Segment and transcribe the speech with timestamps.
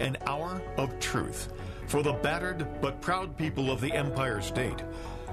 [0.00, 1.52] an hour of truth
[1.86, 4.82] for the battered but proud people of the Empire State.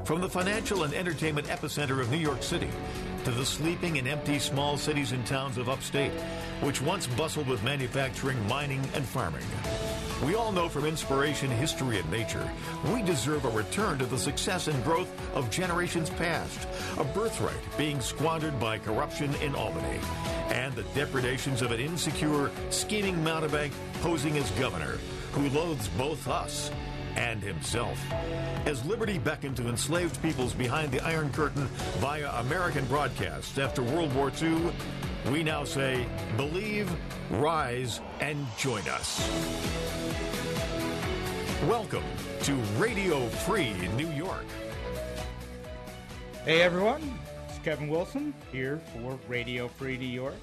[0.03, 2.69] From the financial and entertainment epicenter of New York City
[3.25, 6.13] to the sleeping and empty small cities and towns of upstate,
[6.61, 9.43] which once bustled with manufacturing, mining, and farming.
[10.25, 12.49] We all know from inspiration, history, and nature,
[12.91, 18.01] we deserve a return to the success and growth of generations past, a birthright being
[18.01, 19.99] squandered by corruption in Albany,
[20.49, 24.97] and the depredations of an insecure, scheming mountebank posing as governor,
[25.33, 26.71] who loathes both us
[27.15, 27.99] and himself.
[28.65, 31.65] As liberty beckoned to enslaved peoples behind the Iron Curtain
[31.97, 34.71] via American broadcasts after World War II,
[35.31, 36.05] we now say,
[36.37, 36.89] believe,
[37.31, 39.27] rise, and join us.
[41.67, 42.03] Welcome
[42.43, 44.45] to Radio Free New York.
[46.45, 47.19] Hey everyone,
[47.67, 50.39] Kevin Wilson here for Radio Free New York.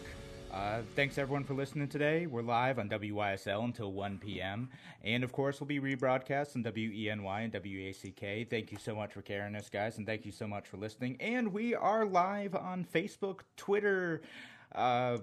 [0.53, 2.27] Uh, thanks everyone for listening today.
[2.27, 4.69] We're live on WYSL until 1 p.m.
[5.03, 8.51] And of course, we'll be rebroadcast on WENY and WACK.
[8.51, 11.17] Thank you so much for carrying us, guys, and thank you so much for listening.
[11.19, 14.21] And we are live on Facebook, Twitter,
[14.75, 15.17] uh,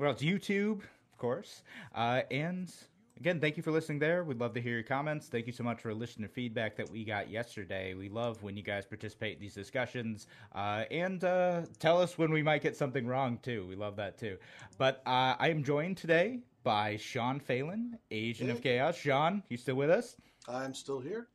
[0.00, 0.22] else?
[0.22, 2.72] YouTube, of course, uh, and
[3.20, 4.24] Again, thank you for listening there.
[4.24, 5.28] We'd love to hear your comments.
[5.28, 7.94] Thank you so much for listening to feedback that we got yesterday.
[7.94, 12.32] We love when you guys participate in these discussions uh, and uh, tell us when
[12.32, 13.66] we might get something wrong, too.
[13.68, 14.36] We love that, too.
[14.78, 18.56] But uh, I am joined today by Sean Phelan, Agent hey.
[18.56, 18.96] of Chaos.
[18.96, 20.16] Sean, you still with us?
[20.48, 21.28] I'm still here.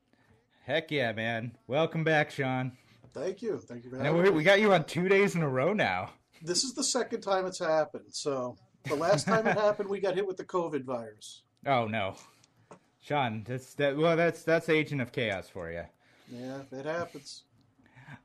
[0.66, 1.53] Heck yeah, man.
[1.67, 2.73] Welcome back, Sean.
[3.13, 3.57] Thank you.
[3.57, 4.30] Thank you for having me.
[4.31, 6.11] We got you on two days in a row now.
[6.41, 8.05] This is the second time it's happened.
[8.09, 11.44] So the last time it happened, we got hit with the COVID virus.
[11.66, 12.16] Oh no,
[13.02, 13.98] Sean, that's that.
[13.98, 15.84] Well, that's that's Agent of Chaos for you.
[16.32, 17.44] Yeah, it happens.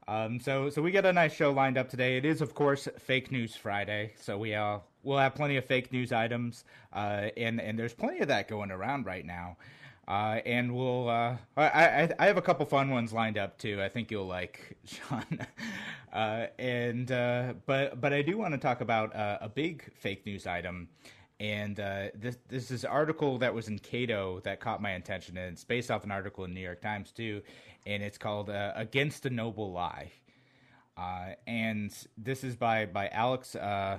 [0.09, 2.17] Um, so so we got a nice show lined up today.
[2.17, 5.93] It is of course Fake News Friday, so we uh we'll have plenty of fake
[5.93, 9.57] news items, uh, and and there's plenty of that going around right now.
[10.07, 13.83] Uh, and we'll uh, I, I, I have a couple fun ones lined up too.
[13.83, 15.25] I think you'll like Sean.
[16.12, 20.27] uh, and uh, but but I do want to talk about uh, a big fake
[20.27, 20.89] news item,
[21.41, 25.37] and uh, this this is an article that was in Cato that caught my attention,
[25.37, 27.43] and it's based off an article in New York Times too,
[27.87, 30.12] and it's called uh, "Against a Noble Lie,"
[30.97, 33.99] uh, and this is by by Alex uh,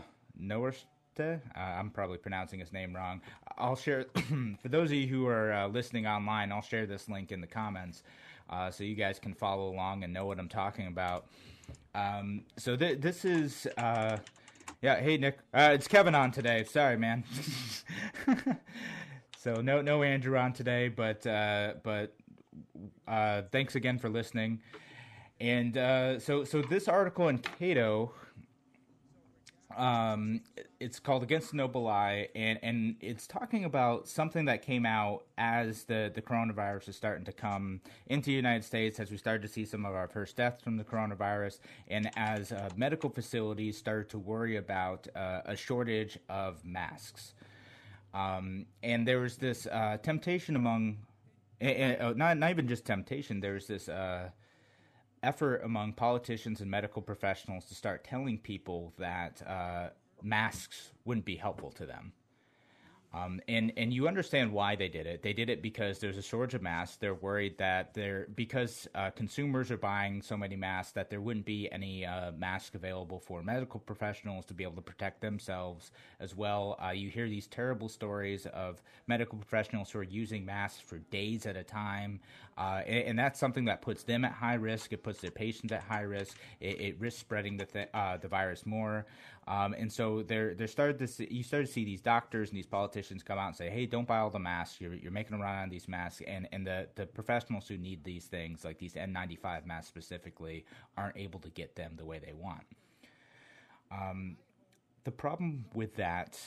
[1.55, 3.21] Uh, I'm probably pronouncing his name wrong.
[3.57, 4.05] I'll share
[4.61, 6.51] for those of you who are uh, listening online.
[6.51, 8.03] I'll share this link in the comments
[8.49, 11.27] uh, so you guys can follow along and know what I'm talking about.
[11.93, 14.17] Um, so th- this is uh,
[14.85, 15.39] yeah, hey Nick.
[15.51, 16.63] Uh, it's Kevin on today.
[16.63, 17.23] Sorry, man.
[19.35, 22.15] so no no Andrew on today, but uh, but
[23.07, 24.61] uh, thanks again for listening.
[25.39, 28.13] And uh, so so this article in Cato
[29.75, 30.41] um,
[30.79, 35.83] it's called Against Noble Lie, and, and it's talking about something that came out as
[35.83, 39.47] the, the coronavirus is starting to come into the United States, as we started to
[39.47, 44.09] see some of our first deaths from the coronavirus, and as uh, medical facilities started
[44.09, 47.33] to worry about uh, a shortage of masks.
[48.13, 50.97] Um, and there was this uh, temptation among,
[51.61, 54.29] uh, not, not even just temptation, there's this uh,
[55.25, 59.89] effort among politicians and medical professionals to start telling people that uh,
[60.21, 62.13] masks wouldn't be helpful to them.
[63.15, 65.21] Um, and and you understand why they did it.
[65.23, 66.97] They did it because there's a shortage of masks.
[66.97, 71.45] They're worried that they're because uh, consumers are buying so many masks that there wouldn't
[71.45, 72.31] be any uh,
[72.73, 76.77] available for medical professionals to be able to protect themselves as well.
[76.83, 81.45] Uh, you hear these terrible stories of medical professionals who are using masks for days
[81.45, 82.19] at a time,
[82.57, 84.93] uh, and, and, that's something that puts them at high risk.
[84.93, 86.37] It puts their patients at high risk.
[86.59, 89.05] It, it risks spreading the th- uh, the virus more.
[89.47, 92.65] Um, and so there, there started to you started to see these doctors and these
[92.65, 94.81] politicians come out and say, "Hey, don't buy all the masks.
[94.81, 98.03] You're, you're making a run on these masks." And and the the professionals who need
[98.03, 100.65] these things, like these N95 masks specifically,
[100.97, 102.63] aren't able to get them the way they want.
[103.91, 104.37] Um,
[105.03, 106.39] the problem with that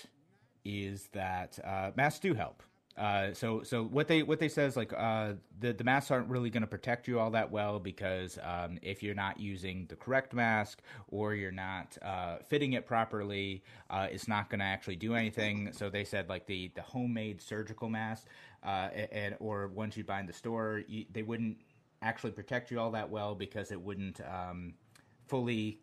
[0.64, 2.64] is that uh, masks do help.
[2.96, 6.50] Uh, so so what they what they says like uh, the the masks aren't really
[6.50, 10.34] going to protect you all that well because um, if you're not using the correct
[10.34, 15.14] mask or you're not uh, fitting it properly, uh, it's not going to actually do
[15.14, 15.70] anything.
[15.72, 18.26] So they said like the the homemade surgical mask
[18.64, 21.58] uh, and or ones you buy in the store, you, they wouldn't
[22.02, 24.20] actually protect you all that well because it wouldn't.
[24.22, 24.74] Um,
[25.28, 25.78] fully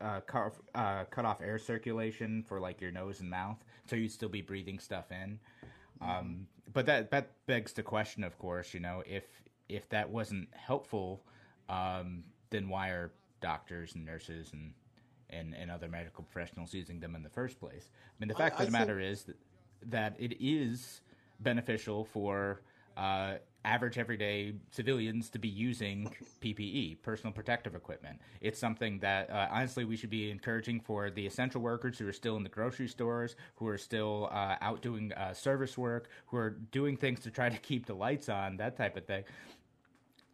[0.00, 4.10] uh, cut, uh, cut off air circulation for like your nose and mouth, so you'd
[4.10, 5.38] still be breathing stuff in.
[6.00, 9.24] Um, but that that begs the question, of course, you know, if
[9.68, 11.22] if that wasn't helpful,
[11.68, 14.72] um, then why are doctors and nurses and,
[15.30, 17.88] and and other medical professionals using them in the first place?
[17.90, 19.12] I mean, the fact I, of the I matter think...
[19.12, 19.36] is that,
[19.90, 21.00] that it is
[21.40, 22.60] beneficial for
[22.96, 23.34] uh,
[23.64, 28.18] average everyday civilians to be using PPE, personal protective equipment.
[28.40, 32.12] It's something that uh, honestly we should be encouraging for the essential workers who are
[32.12, 36.36] still in the grocery stores, who are still uh, out doing uh, service work, who
[36.36, 39.24] are doing things to try to keep the lights on, that type of thing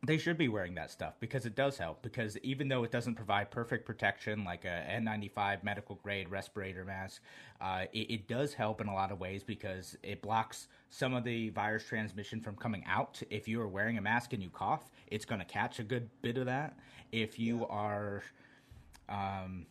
[0.06, 2.02] they should be wearing that stuff because it does help.
[2.02, 7.22] Because even though it doesn't provide perfect protection like a N95 medical grade respirator mask,
[7.60, 11.24] uh, it, it, does help in a lot of ways because it blocks some of
[11.24, 13.20] the virus transmission from coming out.
[13.30, 16.08] If you are wearing a mask and you cough, it's going to catch a good
[16.22, 16.78] bit of that.
[17.10, 17.66] If you yeah.
[17.70, 18.22] are
[19.08, 19.66] um,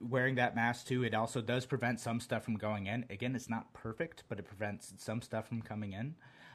[0.00, 3.04] wearing that mask too, it also does prevent some stuff from going in.
[3.10, 6.14] Again, it's not perfect, but it prevents some stuff from coming in.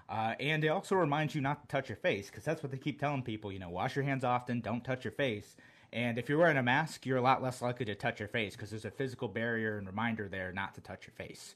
[0.09, 2.77] Uh, and it also reminds you not to touch your face because that's what they
[2.77, 3.51] keep telling people.
[3.51, 5.55] You know, wash your hands often, don't touch your face.
[5.91, 8.55] And if you're wearing a mask, you're a lot less likely to touch your face
[8.55, 11.55] because there's a physical barrier and reminder there not to touch your face.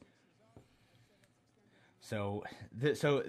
[1.99, 3.23] So, the, so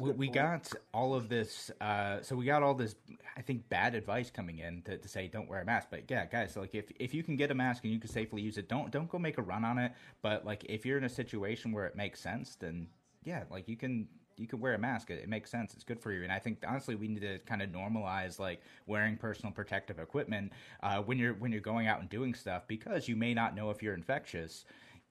[0.00, 1.70] we, we got all of this.
[1.80, 2.94] Uh, so we got all this,
[3.36, 5.88] I think, bad advice coming in to, to say don't wear a mask.
[5.90, 8.42] But yeah, guys, like if if you can get a mask and you can safely
[8.42, 9.92] use it, don't don't go make a run on it.
[10.22, 12.88] But like if you're in a situation where it makes sense, then
[13.24, 15.10] yeah, like you can you can wear a mask.
[15.10, 15.74] It, it, makes sense.
[15.74, 16.22] It's good for you.
[16.22, 20.52] And I think honestly, we need to kind of normalize like wearing personal protective equipment
[20.82, 23.70] uh, when you're when you're going out and doing stuff because you may not know
[23.70, 24.64] if you're infectious.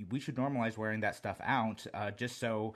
[0.10, 2.74] We should normalize wearing that stuff out uh, just so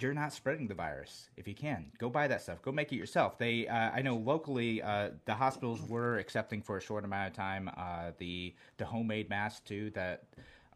[0.00, 2.96] you're not spreading the virus if you can go buy that stuff go make it
[2.96, 7.28] yourself they uh, i know locally uh, the hospitals were accepting for a short amount
[7.28, 10.24] of time uh, the the homemade masks too that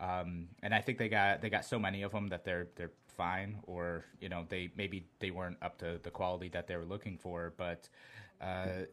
[0.00, 2.92] um, and i think they got they got so many of them that they're they're
[3.18, 6.86] fine, or you know they maybe they weren't up to the quality that they were
[6.86, 7.90] looking for, but.
[8.40, 8.84] Uh,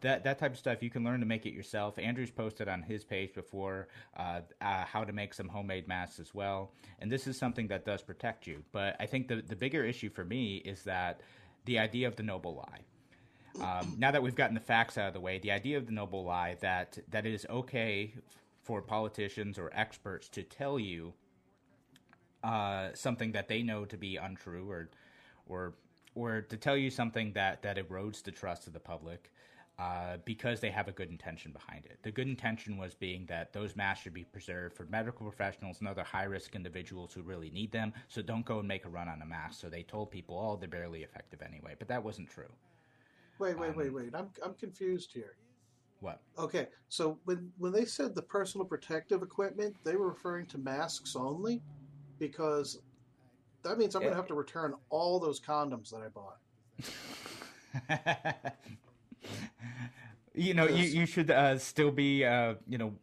[0.00, 1.98] that that type of stuff you can learn to make it yourself.
[1.98, 6.32] Andrew's posted on his page before uh, uh, how to make some homemade masks as
[6.32, 8.62] well, and this is something that does protect you.
[8.72, 11.20] But I think the the bigger issue for me is that
[11.66, 12.80] the idea of the noble lie.
[13.62, 15.92] Um, now that we've gotten the facts out of the way, the idea of the
[15.92, 18.14] noble lie that that it is okay
[18.64, 21.12] for politicians or experts to tell you
[22.42, 24.90] uh, something that they know to be untrue or
[25.46, 25.74] or
[26.14, 29.30] or to tell you something that that erodes the trust of the public
[29.78, 31.98] uh, because they have a good intention behind it.
[32.02, 35.88] The good intention was being that those masks should be preserved for medical professionals and
[35.88, 37.92] other high risk individuals who really need them.
[38.08, 39.60] So don't go and make a run on a mask.
[39.60, 41.74] So they told people, oh, they're barely effective anyway.
[41.78, 42.52] But that wasn't true.
[43.40, 44.14] Wait, wait, um, wait, wait.
[44.14, 45.34] I'm I'm confused here.
[46.00, 46.20] What?
[46.38, 51.16] Okay, so when when they said the personal protective equipment, they were referring to masks
[51.16, 51.62] only
[52.18, 52.78] because
[53.62, 56.38] that means I'm going to have to return all those condoms that I bought.
[60.34, 62.94] you know, you, you should uh, still be, uh, you know,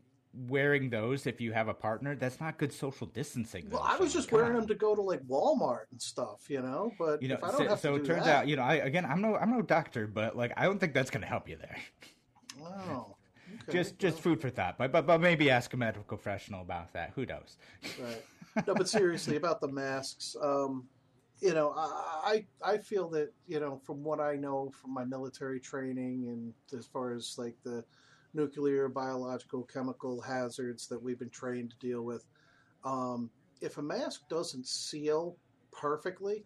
[0.47, 2.15] wearing those if you have a partner.
[2.15, 3.67] That's not good social distancing.
[3.69, 4.59] Though, well, I was just wearing on.
[4.59, 6.91] them to go to like Walmart and stuff, you know.
[6.97, 8.75] But you know, if I don't so, so it turns that, out, you know, I
[8.75, 11.49] again, I'm no, I'm no doctor, but like, I don't think that's going to help
[11.49, 11.77] you there.
[12.59, 13.15] Wow.
[13.63, 16.93] Okay, just just food for thought, but, but but maybe ask a medical professional about
[16.93, 17.11] that.
[17.15, 17.57] Who knows?
[17.99, 18.23] Right
[18.67, 20.35] no, but seriously about the masks.
[20.41, 20.87] Um,
[21.39, 25.59] you know, I I feel that you know from what I know from my military
[25.59, 27.83] training and as far as like the
[28.33, 32.25] nuclear, biological, chemical hazards that we've been trained to deal with,
[32.85, 35.35] um, if a mask doesn't seal
[35.71, 36.45] perfectly,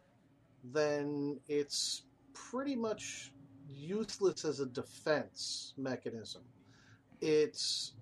[0.73, 3.31] then it's pretty much
[3.69, 6.41] useless as a defense mechanism.
[7.21, 7.93] It's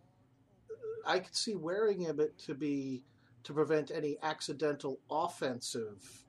[1.05, 3.03] I could see wearing it to be
[3.43, 6.23] to prevent any accidental offensive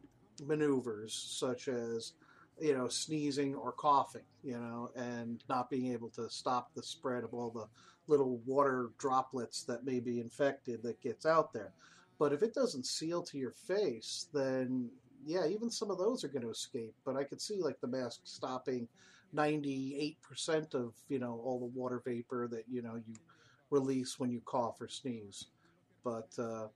[0.45, 2.13] maneuvers such as
[2.61, 7.25] you know sneezing or coughing you know and not being able to stop the spread
[7.25, 7.67] of all the
[8.07, 11.73] little water droplets that may be infected that gets out there
[12.19, 14.89] but if it doesn't seal to your face then
[15.25, 17.87] yeah even some of those are going to escape but i could see like the
[17.87, 18.89] mask stopping
[19.35, 23.15] 98% of you know all the water vapor that you know you
[23.71, 25.47] release when you cough or sneeze
[26.05, 26.69] but uh,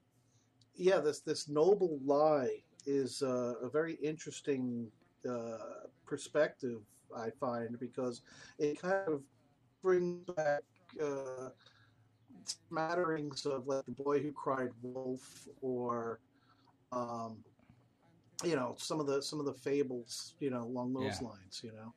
[0.78, 4.86] yeah, this this noble lie is uh, a very interesting
[5.28, 6.80] uh, perspective
[7.14, 8.22] I find because
[8.58, 9.22] it kind of
[9.82, 10.62] brings back
[11.02, 11.50] uh,
[12.44, 16.20] smatterings of like the boy who cried wolf or
[16.92, 17.36] um,
[18.44, 21.28] you know some of the some of the fables you know along those yeah.
[21.28, 21.92] lines you know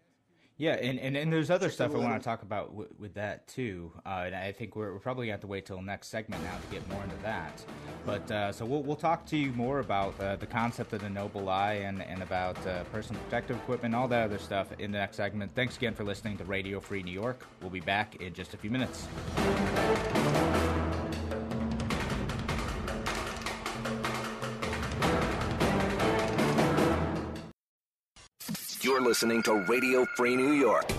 [0.62, 3.48] yeah, and, and, and there's other stuff I want to talk about w- with that
[3.48, 3.92] too.
[4.06, 6.44] Uh, and I think we're, we're probably going to have to wait till next segment
[6.44, 7.66] now to get more into that.
[8.06, 11.10] But uh, so we'll, we'll talk to you more about uh, the concept of the
[11.10, 15.00] noble lie and, and about uh, personal protective equipment, all that other stuff in the
[15.00, 15.52] next segment.
[15.56, 17.44] Thanks again for listening to Radio Free New York.
[17.60, 19.08] We'll be back in just a few minutes.
[29.12, 30.90] Listening to Radio Free New York.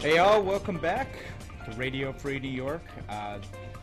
[0.00, 1.06] Hey, y'all, welcome back
[1.66, 2.80] to Radio Free New York.
[3.10, 3.36] Uh,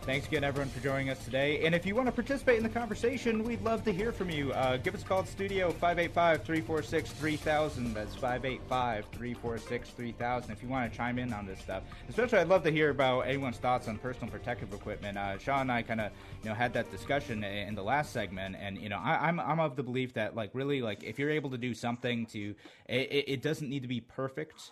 [0.06, 1.66] thanks again, everyone, for joining us today.
[1.66, 4.52] And if you want to participate in the conversation, we'd love to hear from you.
[4.52, 7.94] Uh, give us a call at studio 585 346 3000.
[7.94, 11.84] That's 585 346 3000 if you want to chime in on this stuff.
[12.10, 15.18] Especially, I'd love to hear about anyone's thoughts on personal protective equipment.
[15.18, 16.12] Uh, Sean and I kind of
[16.44, 19.52] you know had that discussion in the last segment, and you know I, am I'm,
[19.52, 22.56] I'm of the belief that like really like if you're able to do something to
[22.90, 24.72] it, it doesn't need to be perfect.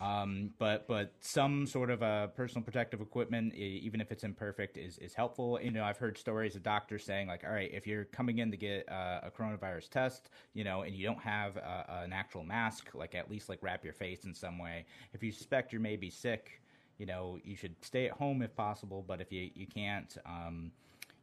[0.00, 4.98] Um, but but some sort of a personal protective equipment, even if it's imperfect, is
[4.98, 5.58] is helpful.
[5.62, 8.50] You know, I've heard stories of doctors saying like, all right, if you're coming in
[8.50, 12.44] to get uh, a coronavirus test, you know, and you don't have a, an actual
[12.44, 14.84] mask, like at least like wrap your face in some way.
[15.14, 16.60] If you suspect you may be sick,
[16.98, 19.04] you know, you should stay at home if possible.
[19.06, 20.72] But if you you can't, um,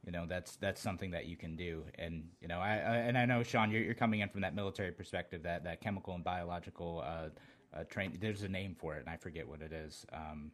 [0.05, 3.17] you know that's that's something that you can do and you know I, I and
[3.17, 6.24] I know Sean you're, you're coming in from that military perspective that that chemical and
[6.24, 7.29] biological uh,
[7.75, 8.17] uh, train.
[8.19, 10.05] There's a name for it, and I forget what it is.
[10.13, 10.51] Um,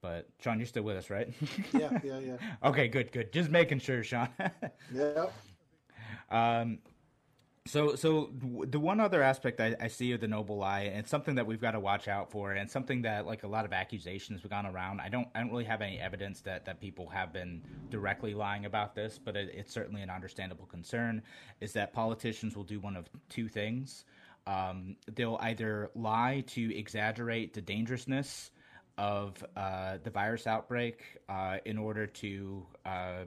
[0.00, 1.32] but Sean, you're still with us, right?
[1.72, 2.36] yeah, yeah, yeah.
[2.64, 3.32] okay, good, good.
[3.32, 4.28] Just making sure, Sean.
[4.94, 5.26] yeah.
[6.30, 6.78] Um,
[7.66, 8.30] so, so
[8.68, 11.60] the one other aspect I, I, see of the noble lie, and something that we've
[11.60, 14.66] got to watch out for, and something that like a lot of accusations have gone
[14.66, 15.00] around.
[15.00, 18.66] I don't, I don't really have any evidence that that people have been directly lying
[18.66, 21.22] about this, but it, it's certainly an understandable concern.
[21.62, 24.04] Is that politicians will do one of two things
[24.46, 28.50] um, they'll either lie to exaggerate the dangerousness
[28.98, 33.24] of uh, the virus outbreak uh, in order to uh,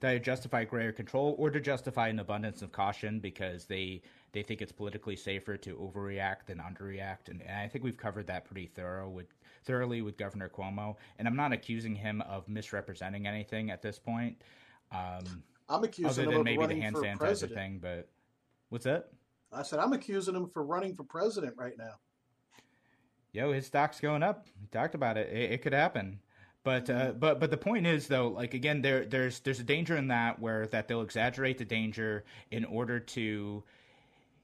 [0.00, 4.60] to justify greater control or to justify an abundance of caution because they they think
[4.60, 8.66] it's politically safer to overreact than underreact and, and I think we've covered that pretty
[8.66, 9.26] thorough with
[9.64, 14.42] thoroughly with Governor Cuomo and I'm not accusing him of misrepresenting anything at this point.
[14.92, 17.54] Um, I'm accusing other than maybe the hand sanitizer president.
[17.54, 18.08] thing, but
[18.68, 19.08] what's that?
[19.52, 21.94] I said, I'm accusing him for running for president right now.
[23.32, 24.46] Yo, his stock's going up.
[24.60, 25.28] He talked about it.
[25.30, 26.20] It, it could happen.
[26.64, 29.96] But uh, but but the point is though, like again, there there's there's a danger
[29.96, 33.62] in that where that they'll exaggerate the danger in order to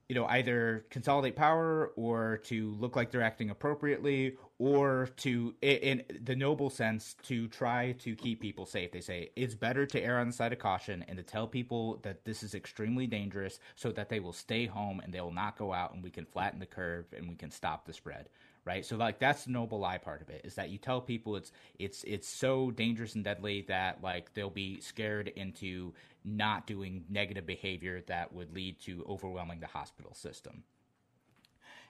[0.08, 6.02] you know, either consolidate power or to look like they're acting appropriately or to, in
[6.23, 8.92] the noble sense, to try to keep people safe.
[8.92, 12.00] They say it's better to err on the side of caution and to tell people
[12.02, 15.58] that this is extremely dangerous so that they will stay home and they will not
[15.58, 18.28] go out and we can flatten the curve and we can stop the spread
[18.64, 18.85] right?
[18.85, 21.52] So like that's the noble lie part of it is that you tell people it's
[21.78, 25.92] it's it's so dangerous and deadly that like they'll be scared into
[26.25, 30.64] not doing negative behavior that would lead to overwhelming the hospital system.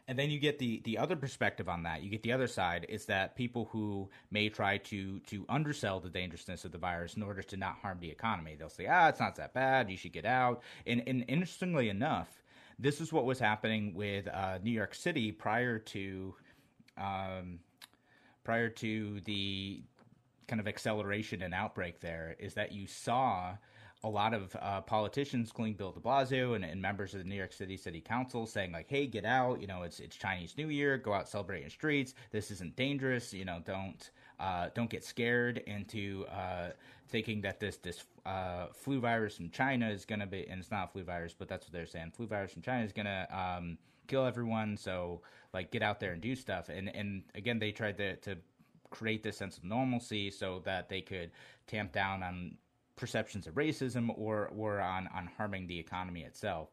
[0.07, 2.02] And then you get the the other perspective on that.
[2.02, 6.11] You get the other side is that people who may try to to undersell the
[6.11, 8.54] dangerousness of the virus in order to not harm the economy.
[8.59, 9.90] They'll say, "Ah, it's not that bad.
[9.90, 12.28] You should get out." And and interestingly enough,
[12.78, 16.35] this is what was happening with uh, New York City prior to
[16.97, 17.59] um,
[18.45, 19.83] prior to the
[20.47, 23.57] kind of acceleration and outbreak there is that you saw
[24.05, 27.35] a lot of uh, politicians, including Bill De Blasio and, and, members of the New
[27.35, 29.63] York City City Council, saying like, "Hey, get out!
[29.63, 30.99] You know, it's it's Chinese New Year.
[30.99, 32.13] Go out, celebrate in streets.
[32.31, 33.33] This isn't dangerous.
[33.33, 36.71] You know, don't uh, don't get scared into uh,
[37.09, 40.93] thinking that this this uh, flu virus from China is gonna be, and it's not
[40.93, 42.13] flu virus, but that's what they're saying.
[42.15, 44.77] Flu virus from China is gonna um, kill everyone.
[44.77, 46.69] So like, get out there and do stuff.
[46.69, 48.37] And and again, they tried to to
[48.91, 51.31] create this sense of normalcy so that they could
[51.67, 52.57] tamp down on
[52.97, 56.71] perceptions of racism or or on on harming the economy itself.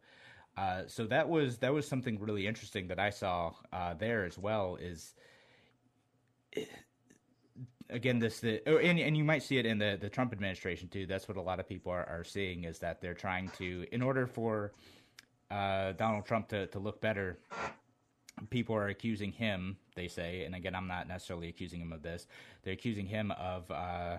[0.58, 4.38] Uh, so that was that was something really interesting that I saw uh, there as
[4.38, 4.76] well.
[4.76, 5.16] Is
[7.90, 10.90] again this the oh, and and you might see it in the the Trump administration
[10.90, 11.06] too.
[11.06, 14.02] That's what a lot of people are, are seeing is that they're trying to in
[14.02, 14.74] order for
[15.51, 17.38] uh, Donald Trump to to look better.
[18.50, 22.25] People are accusing him, they say, and again, I'm not necessarily accusing him of this.
[22.63, 24.17] They're accusing him of uh,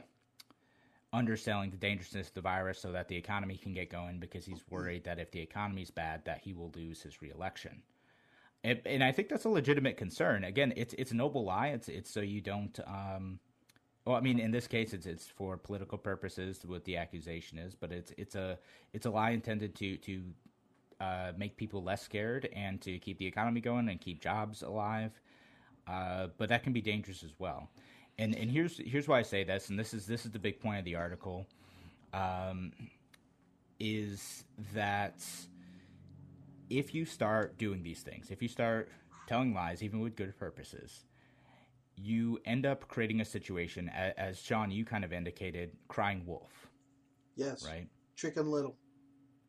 [1.12, 4.64] underselling the dangerousness of the virus so that the economy can get going because he's
[4.70, 7.82] worried that if the economy's bad that he will lose his reelection.
[8.64, 10.44] And, and I think that's a legitimate concern.
[10.44, 11.68] Again, it's it's a noble lie.
[11.68, 12.78] It's it's so you don't.
[12.86, 13.40] Um,
[14.04, 16.60] well, I mean, in this case, it's it's for political purposes.
[16.64, 18.58] What the accusation is, but it's it's a
[18.92, 20.22] it's a lie intended to to
[21.02, 25.10] uh, make people less scared and to keep the economy going and keep jobs alive.
[25.88, 27.68] Uh, but that can be dangerous as well
[28.18, 30.60] and and here's here's why I say this, and this is this is the big
[30.60, 31.46] point of the article,
[32.12, 32.72] um,
[33.80, 34.44] is
[34.74, 35.24] that
[36.70, 38.90] if you start doing these things, if you start
[39.26, 41.04] telling lies, even with good purposes,
[41.96, 46.68] you end up creating a situation, as Sean, you kind of indicated, crying wolf.
[47.36, 47.66] Yes.
[47.66, 47.88] Right.
[48.16, 48.76] Chicken Little.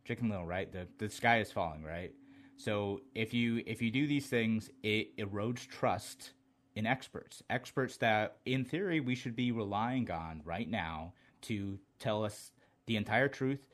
[0.06, 0.72] Chicken Little, right?
[0.72, 2.12] The the sky is falling, right?
[2.58, 6.32] So if you if you do these things, it erodes trust
[6.76, 7.44] in experts.
[7.50, 12.52] Experts that in theory we should be relying on right now to tell us
[12.86, 13.66] the entire truth,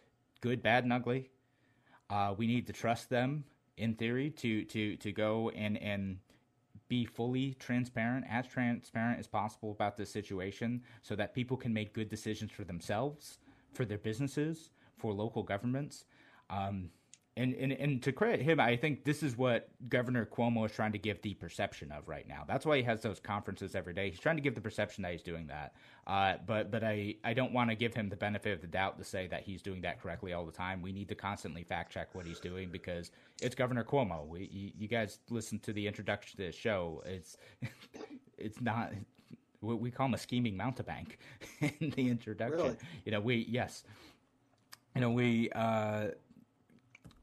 [0.42, 1.32] good, bad, and ugly.
[2.10, 3.44] Uh, we need to trust them
[3.78, 6.20] in theory to to to go and and
[6.88, 11.94] be fully transparent, as transparent as possible about this situation, so that people can make
[11.94, 13.38] good decisions for themselves,
[13.74, 16.06] for their businesses, for local governments.
[16.50, 16.90] Um,
[17.40, 20.92] and, and and to credit him, I think this is what Governor Cuomo is trying
[20.92, 22.44] to give the perception of right now.
[22.46, 24.10] That's why he has those conferences every day.
[24.10, 25.74] He's trying to give the perception that he's doing that.
[26.06, 28.98] Uh, but but I, I don't want to give him the benefit of the doubt
[28.98, 30.82] to say that he's doing that correctly all the time.
[30.82, 34.28] We need to constantly fact check what he's doing because it's Governor Cuomo.
[34.28, 37.02] We, you, you guys listen to the introduction to this show.
[37.06, 37.38] It's
[38.38, 38.92] it's not
[39.62, 41.20] what we call him a scheming mountebank
[41.80, 42.58] in the introduction.
[42.58, 42.76] Really?
[43.06, 43.86] You know, we yes,
[44.94, 45.50] you know we.
[45.52, 46.08] Uh,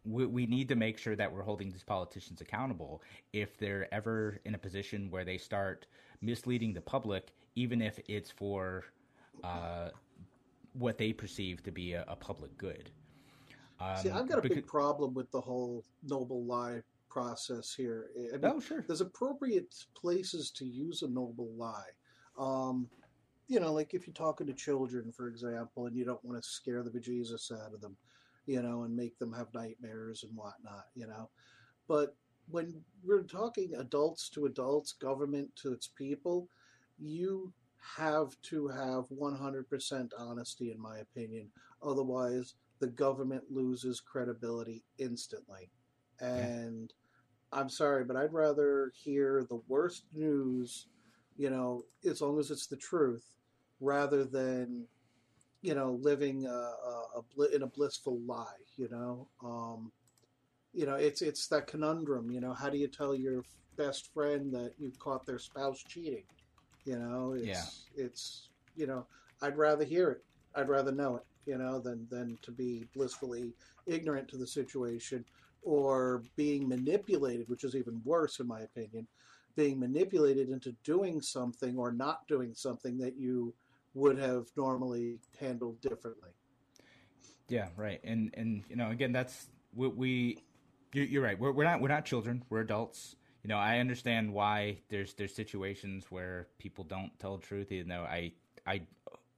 [0.06, 4.40] we, we need to make sure that we're holding these politicians accountable if they're ever
[4.44, 5.86] in a position where they start
[6.22, 8.84] misleading the public, even if it's for
[9.44, 9.88] uh,
[10.74, 12.90] what they perceive to be a, a public good.
[13.80, 18.06] Um, See, I've got a because, big problem with the whole noble lie process here.
[18.32, 18.84] I mean, oh, sure.
[18.86, 21.90] There's appropriate places to use a noble lie.
[22.38, 22.88] Um,
[23.48, 26.48] you know, like if you're talking to children, for example, and you don't want to
[26.48, 27.96] scare the bejesus out of them
[28.46, 31.28] you know, and make them have nightmares and whatnot, you know.
[31.88, 32.16] But
[32.48, 36.48] when we're talking adults to adults, government to its people,
[36.98, 37.52] you
[37.96, 41.48] have to have 100% honesty, in my opinion.
[41.82, 45.70] Otherwise, the government loses credibility instantly.
[46.20, 46.92] And
[47.52, 47.60] yeah.
[47.60, 50.88] I'm sorry, but I'd rather hear the worst news,
[51.36, 53.24] you know, as long as it's the truth,
[53.80, 54.86] rather than
[55.66, 58.62] you know, living a, a, a in a blissful lie.
[58.76, 59.90] You know, um,
[60.72, 62.30] you know, it's it's that conundrum.
[62.30, 63.42] You know, how do you tell your
[63.76, 66.22] best friend that you caught their spouse cheating?
[66.84, 68.04] You know, it's yeah.
[68.04, 69.06] it's you know,
[69.42, 70.24] I'd rather hear it.
[70.54, 71.24] I'd rather know it.
[71.46, 73.52] You know, than than to be blissfully
[73.86, 75.24] ignorant to the situation
[75.62, 79.08] or being manipulated, which is even worse in my opinion,
[79.56, 83.52] being manipulated into doing something or not doing something that you
[83.96, 86.28] would have normally handled differently.
[87.48, 88.00] Yeah, right.
[88.04, 90.38] And and you know, again, that's what we.
[90.92, 91.38] You're right.
[91.38, 92.44] We're we're not we're not children.
[92.50, 93.16] We're adults.
[93.42, 97.72] You know, I understand why there's there's situations where people don't tell the truth.
[97.72, 98.32] Even though I
[98.66, 98.82] I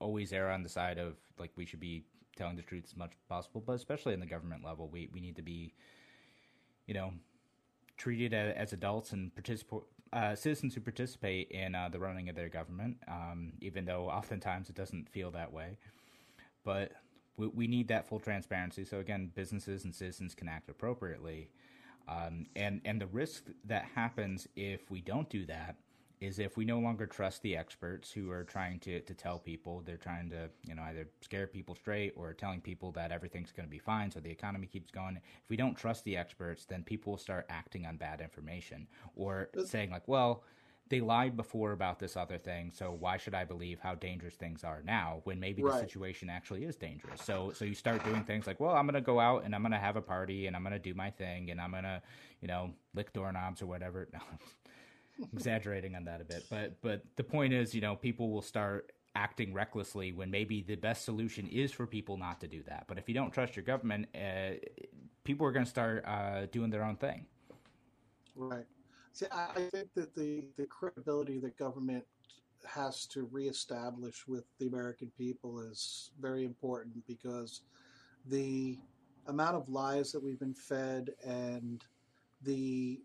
[0.00, 2.04] always err on the side of like we should be
[2.36, 5.20] telling the truth as much as possible, but especially in the government level, we we
[5.20, 5.72] need to be,
[6.86, 7.12] you know,
[7.96, 12.36] treated as, as adults and participate uh, citizens who participate in uh, the running of
[12.36, 15.76] their government, um, even though oftentimes it doesn't feel that way.
[16.64, 16.92] But
[17.36, 18.84] we, we, need that full transparency.
[18.84, 21.48] So again, businesses and citizens can act appropriately.
[22.08, 25.76] Um, and and the risk that happens if we don't do that
[26.20, 29.82] is if we no longer trust the experts who are trying to, to tell people
[29.84, 33.66] they're trying to you know either scare people straight or telling people that everything's going
[33.66, 35.16] to be fine so the economy keeps going.
[35.16, 39.50] If we don't trust the experts then people will start acting on bad information or
[39.64, 40.42] saying like well
[40.90, 44.64] they lied before about this other thing so why should i believe how dangerous things
[44.64, 45.74] are now when maybe right.
[45.74, 47.20] the situation actually is dangerous?
[47.22, 49.62] So so you start doing things like well i'm going to go out and i'm
[49.62, 51.84] going to have a party and i'm going to do my thing and i'm going
[51.84, 52.02] to
[52.40, 54.08] you know lick doorknobs or whatever
[55.32, 58.92] exaggerating on that a bit, but but the point is, you know, people will start
[59.14, 62.84] acting recklessly when maybe the best solution is for people not to do that.
[62.86, 64.54] But if you don't trust your government, uh,
[65.24, 67.26] people are going to start uh, doing their own thing.
[68.36, 68.66] Right.
[69.12, 72.04] See, I think that the the credibility that government
[72.64, 77.62] has to reestablish with the American people is very important because
[78.26, 78.78] the
[79.26, 81.84] amount of lies that we've been fed and
[82.42, 83.00] the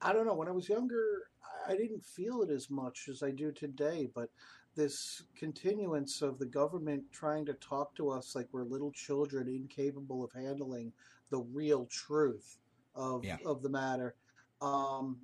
[0.00, 0.34] I don't know.
[0.34, 1.30] When I was younger,
[1.66, 4.30] I didn't feel it as much as I do today, but
[4.76, 10.22] this continuance of the government trying to talk to us like we're little children incapable
[10.22, 10.92] of handling
[11.30, 12.58] the real truth
[12.94, 13.38] of yeah.
[13.44, 14.14] of the matter
[14.60, 15.18] um,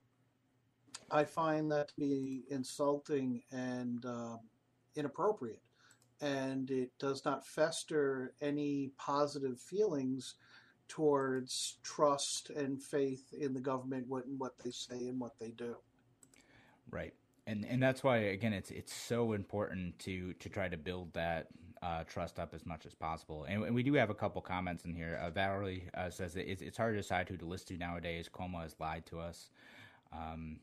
[1.10, 4.36] I find that to be insulting and uh,
[4.96, 5.62] inappropriate
[6.22, 10.36] and it does not fester any positive feelings
[10.92, 15.74] towards trust and faith in the government, what what they say and what they do.
[16.90, 17.14] Right,
[17.46, 21.46] and and that's why again it's it's so important to to try to build that
[21.82, 23.44] uh, trust up as much as possible.
[23.48, 25.18] And, and, we do have a couple comments in here.
[25.20, 28.30] Uh, Valerie uh, says that it's, it's, hard to decide who to listen to nowadays.
[28.32, 29.50] Cuomo has lied to us,
[30.12, 30.60] um,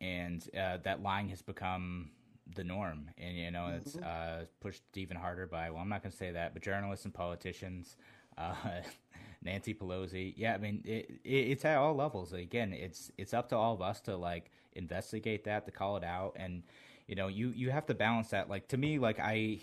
[0.00, 2.10] and uh, that lying has become
[2.56, 3.10] the norm.
[3.18, 4.04] And you know it's mm-hmm.
[4.04, 7.12] uh, pushed even harder by well, I'm not going to say that, but journalists and
[7.12, 7.96] politicians.
[9.46, 10.34] Nancy Pelosi.
[10.36, 12.32] Yeah, I mean, it, it, it's at all levels.
[12.34, 16.04] Again, it's it's up to all of us to like investigate that, to call it
[16.04, 16.62] out, and
[17.08, 18.50] you know, you you have to balance that.
[18.50, 19.60] Like to me, like I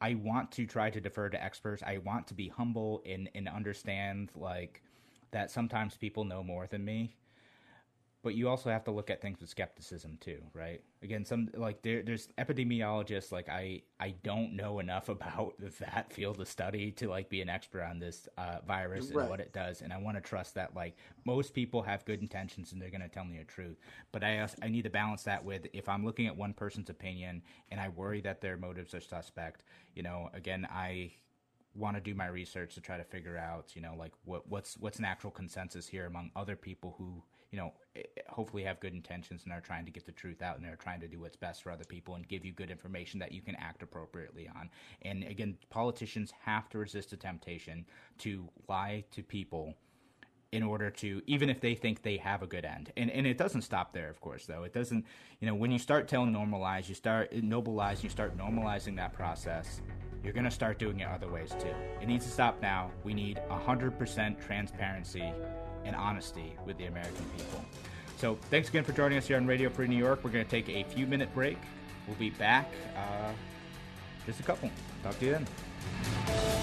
[0.00, 1.82] I want to try to defer to experts.
[1.82, 4.82] I want to be humble and and understand like
[5.30, 7.16] that sometimes people know more than me
[8.26, 10.82] but you also have to look at things with skepticism too, right?
[11.00, 16.40] Again, some like there, there's epidemiologists like I I don't know enough about that field
[16.40, 19.20] of study to like be an expert on this uh, virus right.
[19.20, 22.20] and what it does, and I want to trust that like most people have good
[22.20, 23.78] intentions and they're going to tell me the truth.
[24.10, 27.42] But I I need to balance that with if I'm looking at one person's opinion
[27.70, 29.62] and I worry that their motives are suspect,
[29.94, 31.12] you know, again I
[31.76, 34.76] want to do my research to try to figure out, you know, like what what's
[34.78, 38.80] what's an actual consensus here among other people who you know, eh, eh, hopefully have
[38.80, 41.20] good intentions and are trying to get the truth out and are trying to do
[41.20, 44.48] what's best for other people and give you good information that you can act appropriately
[44.56, 44.70] on.
[45.02, 47.86] And again, politicians have to resist the temptation
[48.18, 49.74] to lie to people
[50.52, 52.92] in order to even if they think they have a good end.
[52.96, 54.62] And and it doesn't stop there of course though.
[54.62, 55.04] It doesn't
[55.40, 59.82] you know when you start telling normalize you start nobilize you start normalizing that process
[60.26, 61.72] you're going to start doing it other ways too.
[62.00, 62.90] It needs to stop now.
[63.04, 65.32] We need 100% transparency
[65.86, 67.64] and honesty with the American people.
[68.18, 70.24] So thanks again for joining us here on Radio Free New York.
[70.24, 71.58] We're going to take a few minute break.
[72.06, 73.32] We'll be back uh,
[74.26, 74.70] just a couple.
[75.02, 76.55] Talk to you then.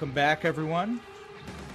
[0.00, 0.98] Welcome back, everyone.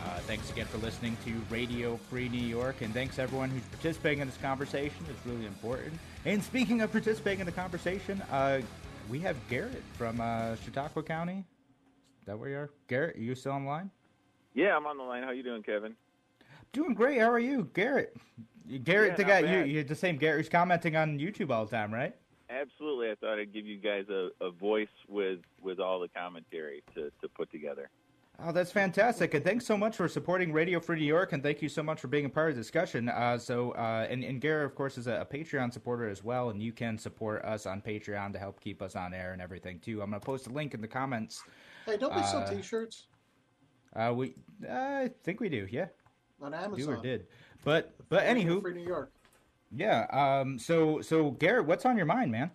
[0.03, 4.19] Uh, thanks again for listening to Radio Free New York, and thanks everyone who's participating
[4.19, 4.97] in this conversation.
[5.11, 5.93] It's really important.
[6.25, 8.61] And speaking of participating in the conversation, uh,
[9.11, 11.45] we have Garrett from uh, Chautauqua County.
[12.19, 13.15] Is that where you are, Garrett?
[13.15, 13.91] Are you still online?
[14.55, 15.21] Yeah, I'm on the line.
[15.21, 15.95] How you doing, Kevin?
[16.73, 17.19] Doing great.
[17.19, 18.17] How are you, Garrett?
[18.83, 21.69] Garrett, yeah, the guy, you, you're the same Garrett who's commenting on YouTube all the
[21.77, 22.15] time, right?
[22.49, 23.11] Absolutely.
[23.11, 27.11] I thought I'd give you guys a, a voice with, with all the commentary to,
[27.21, 27.87] to put together.
[28.43, 29.33] Oh, that's fantastic.
[29.33, 31.31] And thanks so much for supporting Radio Free New York.
[31.31, 33.07] And thank you so much for being a part of the discussion.
[33.07, 36.49] Uh, so, uh, and, and Garrett, of course, is a, a, Patreon supporter as well.
[36.49, 39.79] And you can support us on Patreon to help keep us on air and everything,
[39.79, 40.01] too.
[40.01, 41.43] I'm going to post a link in the comments.
[41.85, 43.07] Hey, don't we sell uh, t shirts?
[43.95, 44.35] Uh, we,
[44.69, 45.87] I think we do, yeah.
[46.41, 46.93] On Amazon.
[46.93, 47.27] Do or did.
[47.63, 48.61] But, but anywho.
[48.61, 49.13] Free New York.
[49.71, 50.07] Yeah.
[50.11, 52.51] Um, so, so Garrett, what's on your mind, man?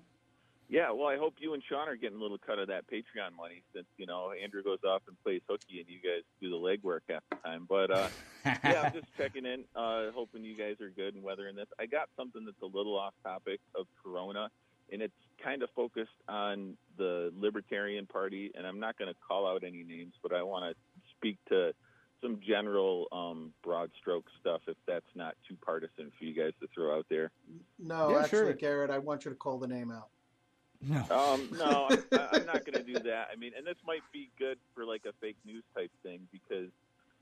[0.70, 3.36] Yeah, well, I hope you and Sean are getting a little cut of that Patreon
[3.36, 6.56] money since you know Andrew goes off and plays hooky and you guys do the
[6.56, 7.66] legwork half the time.
[7.68, 8.08] But uh,
[8.44, 11.66] yeah, I'm just checking in, uh, hoping you guys are good and weathering this.
[11.80, 14.48] I got something that's a little off topic of Corona,
[14.92, 18.52] and it's kind of focused on the Libertarian Party.
[18.54, 21.72] And I'm not going to call out any names, but I want to speak to
[22.22, 26.68] some general um, broad stroke stuff if that's not too partisan for you guys to
[26.72, 27.32] throw out there.
[27.80, 28.52] No, yeah, actually, sure.
[28.52, 30.10] Garrett, I want you to call the name out.
[30.82, 33.28] No, um, no, I'm, I'm not going to do that.
[33.32, 36.70] I mean, and this might be good for like a fake news type thing because,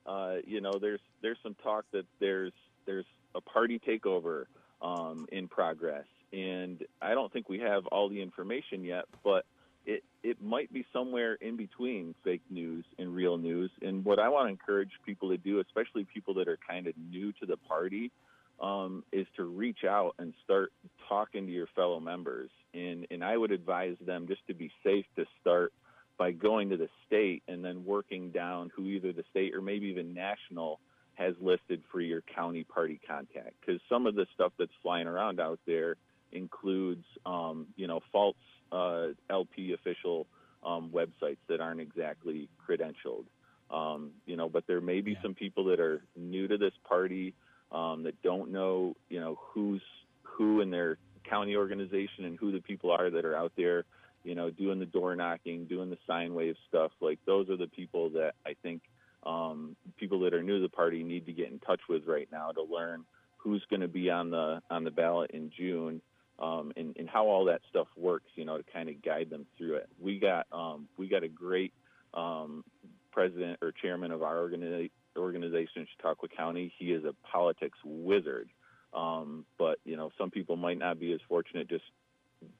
[0.06, 2.52] uh, you know, there's there's some talk that there's
[2.86, 4.44] there's a party takeover
[4.80, 9.44] um, in progress, and I don't think we have all the information yet, but
[9.86, 13.70] it it might be somewhere in between fake news and real news.
[13.82, 16.94] And what I want to encourage people to do, especially people that are kind of
[17.10, 18.12] new to the party,
[18.60, 20.72] um, is to reach out and start
[21.08, 22.50] talking to your fellow members.
[22.74, 25.72] And, and I would advise them just to be safe to start
[26.18, 29.86] by going to the state and then working down who either the state or maybe
[29.86, 30.80] even national
[31.14, 33.54] has listed for your county party contact.
[33.60, 35.96] Because some of the stuff that's flying around out there
[36.32, 38.36] includes, um, you know, false
[38.72, 40.26] uh, LP official
[40.64, 43.24] um, websites that aren't exactly credentialed.
[43.70, 45.22] Um, you know, but there may be yeah.
[45.22, 47.34] some people that are new to this party
[47.72, 49.82] um, that don't know, you know, who's
[50.22, 53.84] who in their county organization and who the people are that are out there,
[54.24, 56.92] you know, doing the door knocking, doing the sign wave stuff.
[57.00, 58.82] Like those are the people that I think
[59.24, 62.28] um, people that are new to the party need to get in touch with right
[62.30, 63.04] now to learn
[63.36, 66.00] who's going to be on the on the ballot in June
[66.38, 69.46] um, and, and how all that stuff works, you know, to kind of guide them
[69.56, 69.88] through it.
[70.00, 71.72] We got um, we got a great
[72.14, 72.64] um,
[73.12, 76.72] president or chairman of our organi- organization in Chautauqua County.
[76.78, 78.48] He is a politics wizard.
[78.94, 81.68] Um, but you know, some people might not be as fortunate.
[81.68, 81.84] Just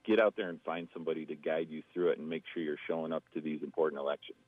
[0.04, 2.76] get out there and find somebody to guide you through it, and make sure you're
[2.86, 4.38] showing up to these important elections.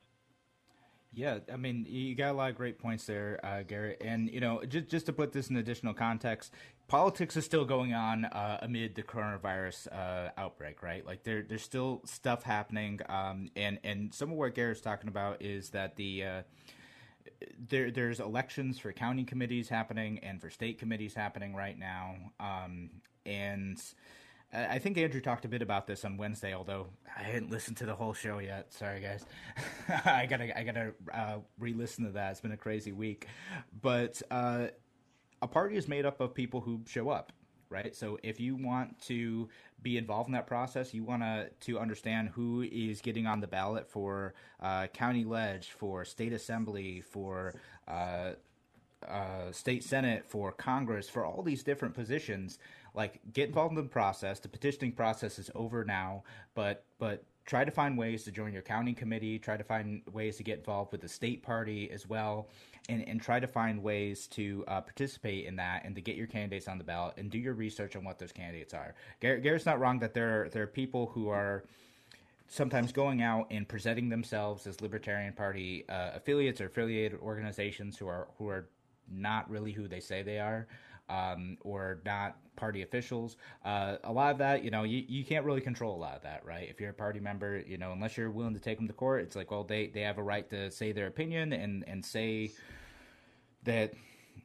[1.13, 4.01] Yeah, I mean, you got a lot of great points there, uh, Garrett.
[4.01, 6.53] And you know, just just to put this in additional context,
[6.87, 11.05] politics is still going on uh, amid the coronavirus uh, outbreak, right?
[11.05, 15.43] Like there, there's still stuff happening, um, and and some of what Garrett's talking about
[15.43, 16.43] is that the uh,
[17.69, 22.91] there there's elections for county committees happening and for state committees happening right now, um,
[23.27, 23.81] and
[24.53, 27.87] I think Andrew talked a bit about this on Wednesday, although I hadn't listened to
[27.87, 28.73] the whole show yet.
[28.73, 29.25] Sorry, guys.
[30.05, 32.33] I gotta, I gotta uh, re-listen to that.
[32.33, 33.29] It's been a crazy week,
[33.81, 34.69] but uh,
[35.41, 37.33] a party is made up of people who show up,
[37.71, 37.95] right?
[37.95, 39.49] So if you want to
[39.83, 43.47] be involved in that process, you want to to understand who is getting on the
[43.47, 47.55] ballot for uh, county ledge, for state assembly, for
[47.89, 48.33] uh,
[49.09, 52.59] uh, state senate, for Congress, for all these different positions
[52.95, 54.41] like get involved in the process.
[54.41, 58.63] The petitioning process is over now, but but try to find ways to join your
[58.63, 59.39] county committee.
[59.39, 62.49] Try to find ways to get involved with the state party as well,
[62.89, 66.27] and and try to find ways to uh, participate in that and to get your
[66.27, 68.95] candidates on the ballot and do your research on what those candidates are.
[69.21, 71.65] Garrett, Garrett's not wrong that there are, there are people who are
[72.49, 78.09] sometimes going out and presenting themselves as Libertarian Party uh, affiliates or affiliated organizations who
[78.09, 78.69] are who are
[79.09, 80.67] not really who they say they are
[81.11, 83.37] um, or not party officials.
[83.65, 86.23] Uh, a lot of that, you know, you, you can't really control a lot of
[86.23, 86.69] that, right?
[86.71, 89.23] If you're a party member, you know, unless you're willing to take them to court,
[89.23, 92.53] it's like, well, they, they have a right to say their opinion and, and say
[93.65, 93.95] that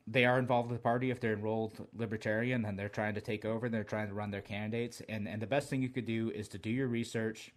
[0.07, 3.43] they are involved with the party if they're enrolled libertarian and they're trying to take
[3.43, 5.01] over and they're trying to run their candidates.
[5.09, 7.51] And, and the best thing you could do is to do your research,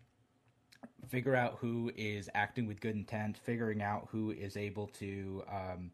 [1.08, 5.90] figure out who is acting with good intent, figuring out who is able to, um,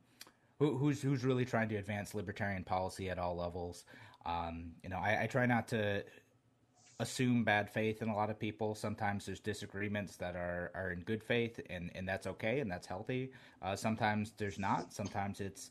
[0.58, 3.84] who, who's who's really trying to advance libertarian policy at all levels.
[4.26, 6.02] Um, you know, I, I, try not to
[6.98, 8.74] assume bad faith in a lot of people.
[8.74, 12.86] Sometimes there's disagreements that are, are in good faith, and, and that's okay and that's
[12.86, 13.32] healthy.
[13.60, 14.92] Uh, sometimes there's not.
[14.92, 15.70] Sometimes it's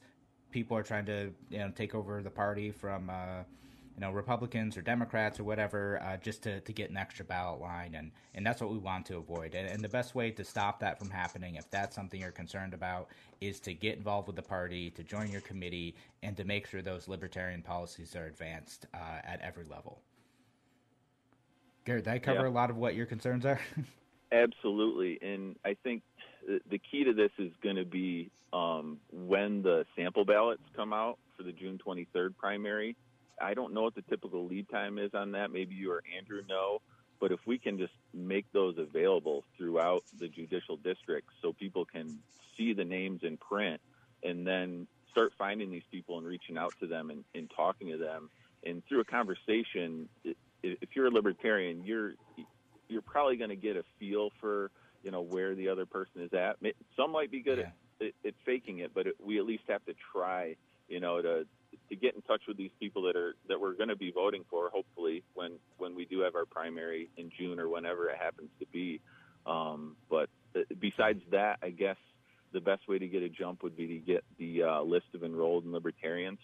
[0.52, 3.44] people are trying to you know take over the party from uh,
[3.96, 7.62] you know Republicans or Democrats or whatever, uh, just to, to get an extra ballot
[7.62, 9.56] line, and and that's what we want to avoid.
[9.56, 12.74] And, and the best way to stop that from happening, if that's something you're concerned
[12.74, 13.10] about,
[13.42, 16.82] is to get involved with the party, to join your committee, and to make sure
[16.82, 20.02] those libertarian policies are advanced uh, at every level.
[21.86, 22.48] Garrett, did I cover yeah.
[22.48, 23.60] a lot of what your concerns are?
[24.32, 26.02] Absolutely, and I think
[26.48, 31.18] the key to this is going to be um, when the sample ballots come out
[31.36, 32.96] for the June 23rd primary
[33.44, 35.52] I don't know what the typical lead time is on that.
[35.52, 36.82] Maybe you or Andrew know.
[37.20, 42.20] But if we can just make those available throughout the judicial districts so people can
[42.58, 43.80] see the names in print
[44.24, 47.98] and then start finding these people and reaching out to them and, and talking to
[47.98, 48.30] them.
[48.66, 50.10] And through a conversation,
[50.64, 52.14] if you're a libertarian, you're
[52.88, 54.72] you're probably going to get a feel for
[55.04, 56.58] you know where the other person is at.
[56.96, 58.08] Some might be good yeah.
[58.08, 60.56] at, at, faking it, but it, we at least have to try,
[60.88, 61.46] you know, to
[61.94, 64.44] to get in touch with these people that are that we're going to be voting
[64.50, 64.70] for.
[64.70, 68.66] Hopefully, when when we do have our primary in June or whenever it happens to
[68.72, 69.00] be.
[69.46, 71.98] Um, but uh, besides that, I guess
[72.54, 75.24] the best way to get a jump would be to get the uh, list of
[75.24, 76.40] enrolled libertarians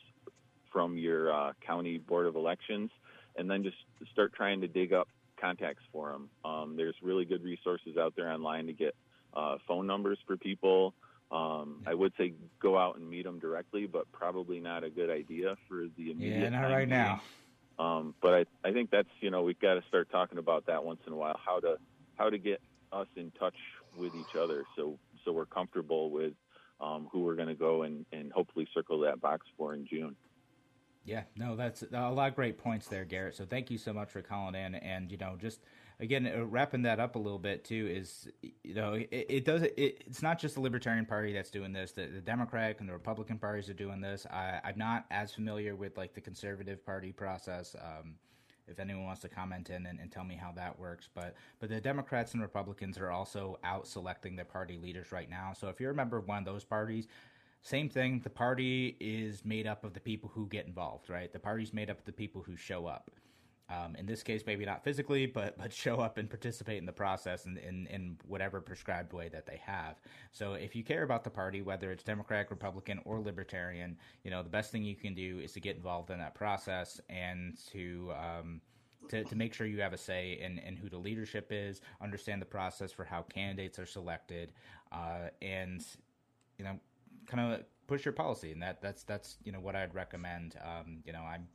[0.72, 2.92] from your uh, county board of elections,
[3.36, 3.78] and then just
[4.12, 5.08] start trying to dig up
[5.40, 6.30] contacts for them.
[6.46, 8.94] Um, there's really good resources out there online to get
[9.34, 10.94] uh, phone numbers for people.
[11.32, 15.10] Um, I would say go out and meet them directly, but probably not a good
[15.12, 16.40] idea for the immediate.
[16.40, 16.90] Yeah, not right meeting.
[16.90, 17.22] now.
[17.78, 20.84] Um, but I, I think that's you know we've got to start talking about that
[20.84, 21.78] once in a while how to
[22.18, 22.62] how to get
[22.92, 23.56] us in touch
[23.96, 26.34] with each other so so we're comfortable with
[26.82, 30.16] um, who we're going to go and, and hopefully circle that box for in June.
[31.06, 33.36] Yeah, no, that's a lot of great points there, Garrett.
[33.36, 35.62] So thank you so much for calling in, and you know, just
[36.00, 38.28] again, uh, wrapping that up a little bit too is,
[38.64, 39.64] you know, it, it does.
[39.64, 41.92] It, it's not just the Libertarian Party that's doing this.
[41.92, 44.26] The, the Democratic and the Republican parties are doing this.
[44.32, 47.76] I, am not as familiar with like the Conservative Party process.
[47.76, 48.16] Um,
[48.68, 51.70] if anyone wants to comment in and, and, tell me how that works, but but
[51.70, 55.54] the Democrats and Republicans are also out selecting their party leaders right now.
[55.60, 57.08] So if you're a member of one of those parties,
[57.62, 58.22] same thing.
[58.24, 61.34] The party is made up of the people who get involved, right?
[61.34, 63.10] The party's made up of the people who show up.
[63.70, 66.92] Um, in this case, maybe not physically, but but show up and participate in the
[66.92, 69.96] process in, in, in whatever prescribed way that they have.
[70.32, 74.42] So if you care about the party, whether it's Democratic, Republican, or Libertarian, you know
[74.42, 78.12] the best thing you can do is to get involved in that process and to
[78.18, 78.62] um,
[79.10, 82.42] to, to make sure you have a say in, in who the leadership is, understand
[82.42, 84.52] the process for how candidates are selected,
[84.92, 85.86] uh, and
[86.58, 86.80] you know,
[87.28, 88.52] kind of push your policy.
[88.52, 90.56] And that that's that's you know what I'd recommend.
[90.64, 91.48] Um, you know, I'm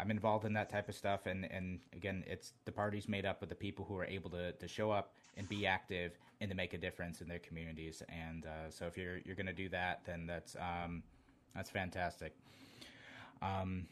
[0.00, 3.42] I'm involved in that type of stuff, and and again, it's the party's made up
[3.42, 6.56] of the people who are able to to show up and be active and to
[6.56, 8.02] make a difference in their communities.
[8.08, 11.02] And uh, so, if you're you're going to do that, then that's um,
[11.54, 12.34] that's fantastic.
[13.40, 13.86] Um,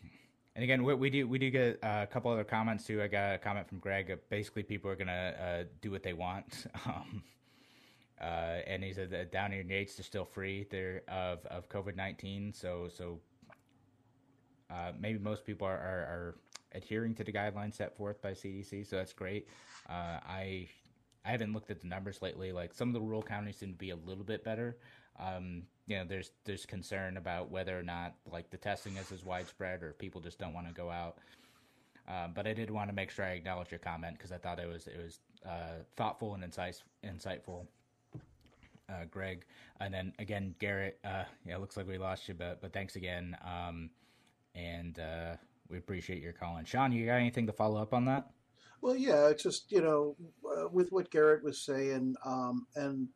[0.54, 3.00] and again, we, we, do we do get a couple other comments too.
[3.02, 4.18] I got a comment from Greg.
[4.28, 6.66] Basically, people are gonna uh, do what they want.
[6.86, 7.22] Um,
[8.20, 11.96] uh, and he said that Downey and Yates are still free there of of COVID
[11.96, 12.52] nineteen.
[12.52, 13.18] So so
[14.72, 16.34] uh, maybe most people are, are, are,
[16.74, 18.88] adhering to the guidelines set forth by CDC.
[18.88, 19.46] So that's great.
[19.90, 20.68] Uh, I
[21.24, 22.50] I haven't looked at the numbers lately.
[22.50, 24.78] Like some of the rural counties seem to be a little bit better.
[25.20, 29.24] Um, you know, there's there's concern about whether or not like the testing is as
[29.24, 31.18] widespread or people just don't want to go out.
[32.08, 34.58] Uh, but I did want to make sure I acknowledge your comment because I thought
[34.58, 37.66] it was it was uh, thoughtful and insight, insightful.
[38.88, 39.46] Uh, Greg,
[39.80, 40.98] and then again Garrett.
[41.04, 43.90] Uh, yeah, it looks like we lost you, but but thanks again, um,
[44.54, 45.36] and uh,
[45.68, 46.64] we appreciate your calling.
[46.64, 48.26] Sean, you got anything to follow up on that?
[48.80, 53.08] Well, yeah, it's just you know, uh, with what Garrett was saying, um, and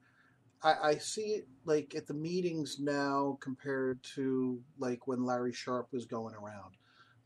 [0.62, 5.92] I, I, see it like at the meetings now compared to like when Larry Sharpe
[5.92, 6.76] was going around.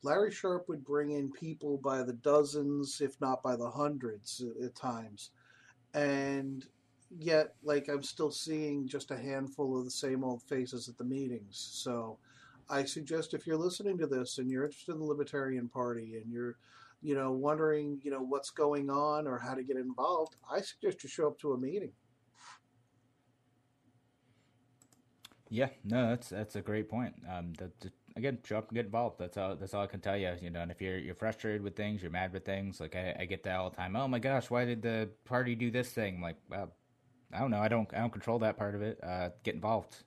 [0.02, 4.74] Larry Sharpe would bring in people by the dozens, if not by the hundreds at
[4.74, 5.30] times,
[5.92, 6.64] and
[7.18, 11.04] yet like I'm still seeing just a handful of the same old faces at the
[11.04, 11.70] meetings.
[11.74, 12.18] So
[12.70, 16.32] I suggest if you're listening to this and you're interested in the Libertarian Party and
[16.32, 16.56] you're
[17.02, 21.02] you know wondering you know what's going on or how to get involved, I suggest
[21.02, 21.92] you show up to a meeting.
[25.50, 27.14] Yeah, no, that's that's a great point.
[27.28, 29.18] Um, the, the, again, show up and get involved.
[29.18, 29.56] That's all.
[29.56, 30.32] That's all I can tell you.
[30.40, 32.80] You know, and if you're you're frustrated with things, you're mad with things.
[32.80, 33.96] Like I, I get that all the time.
[33.96, 36.20] Oh my gosh, why did the party do this thing?
[36.20, 36.72] Like, well,
[37.32, 37.58] I don't know.
[37.58, 39.00] I don't I don't control that part of it.
[39.02, 40.04] Uh, get involved.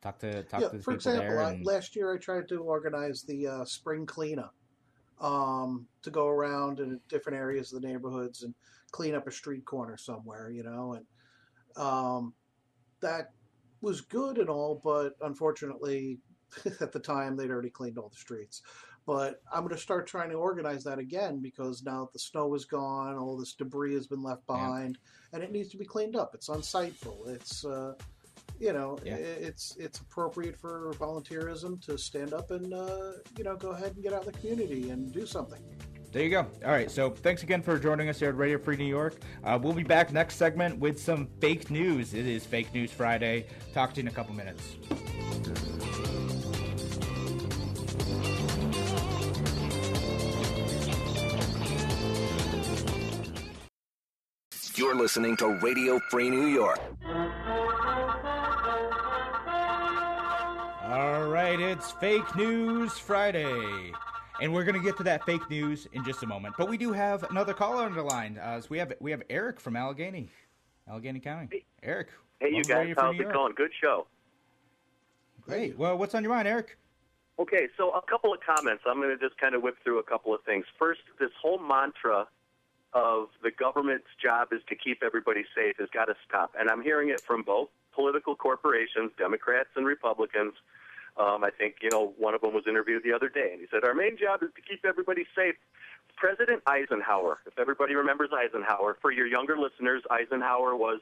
[0.00, 1.42] Talk to talk yeah, to the for people example, there.
[1.42, 4.54] I, last year I tried to organize the uh, spring cleanup
[5.20, 8.54] um, to go around in different areas of the neighborhoods and
[8.92, 12.32] clean up a street corner somewhere, you know, and um,
[13.00, 13.32] that
[13.80, 16.18] was good and all, but unfortunately,
[16.80, 18.62] at the time they'd already cleaned all the streets.
[19.06, 22.54] But I'm going to start trying to organize that again because now that the snow
[22.54, 25.36] is gone, all this debris has been left behind, yeah.
[25.36, 26.34] and it needs to be cleaned up.
[26.34, 27.26] It's unsightful.
[27.26, 27.94] It's uh,
[28.58, 29.14] you know, yeah.
[29.14, 34.02] it's it's appropriate for volunteerism to stand up and uh, you know go ahead and
[34.02, 35.60] get out in the community and do something.
[36.10, 36.46] There you go.
[36.64, 36.90] All right.
[36.90, 39.16] So thanks again for joining us here at Radio Free New York.
[39.44, 42.14] Uh, we'll be back next segment with some fake news.
[42.14, 43.46] It is Fake News Friday.
[43.74, 44.76] Talk to you in a couple minutes.
[54.78, 56.78] You're listening to Radio Free New York.
[61.48, 63.90] Right, it's Fake News Friday.
[64.42, 66.54] And we're going to get to that fake news in just a moment.
[66.58, 68.36] But we do have another caller on the line.
[68.36, 70.28] Uh, so we have we have Eric from Allegany,
[70.92, 71.48] Allegany County.
[71.50, 71.64] Hey.
[71.82, 72.08] Eric.
[72.38, 72.94] Hey, you guys.
[72.98, 73.54] How's it going?
[73.54, 74.06] Good show.
[75.40, 75.78] Great.
[75.78, 76.76] Well, what's on your mind, Eric?
[77.38, 78.82] Okay, so a couple of comments.
[78.86, 80.66] I'm going to just kind of whip through a couple of things.
[80.78, 82.26] First, this whole mantra
[82.92, 86.52] of the government's job is to keep everybody safe has got to stop.
[86.60, 90.52] And I'm hearing it from both political corporations, Democrats and Republicans.
[91.18, 93.66] Um, I think, you know, one of them was interviewed the other day, and he
[93.70, 95.56] said, Our main job is to keep everybody safe.
[96.16, 101.00] President Eisenhower, if everybody remembers Eisenhower, for your younger listeners, Eisenhower was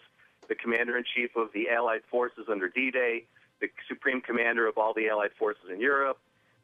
[0.49, 3.25] the commander in chief of the Allied forces under D Day,
[3.61, 6.19] the supreme commander of all the Allied forces in Europe,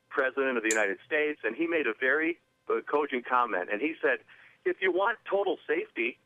[0.09, 2.39] president of the United States, and he made a very
[2.71, 3.69] uh, cogent comment.
[3.71, 4.19] And he said,
[4.65, 6.19] If you want total safety,